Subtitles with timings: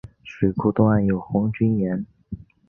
[0.23, 2.03] 水库东岸有红军岩。